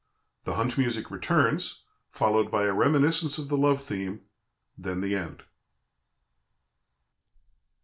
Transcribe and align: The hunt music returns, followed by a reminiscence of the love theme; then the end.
The 0.45 0.55
hunt 0.55 0.79
music 0.79 1.11
returns, 1.11 1.83
followed 2.09 2.49
by 2.49 2.63
a 2.63 2.73
reminiscence 2.73 3.37
of 3.37 3.49
the 3.49 3.55
love 3.55 3.83
theme; 3.83 4.21
then 4.75 4.99
the 5.01 5.15
end. 5.15 5.43